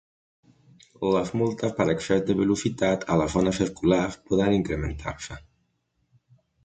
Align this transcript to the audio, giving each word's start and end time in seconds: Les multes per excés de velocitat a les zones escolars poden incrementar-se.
Les 1.15 1.31
multes 1.41 1.75
per 1.81 1.85
excés 1.93 2.23
de 2.29 2.37
velocitat 2.39 3.05
a 3.11 3.17
les 3.23 3.35
zones 3.37 3.59
escolars 3.67 4.21
poden 4.33 4.57
incrementar-se. 4.61 5.39